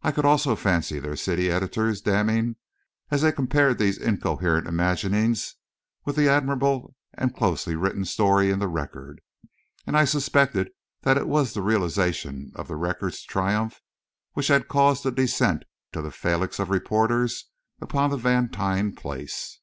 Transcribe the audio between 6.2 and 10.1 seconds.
admirable and closely written story in the Record, and I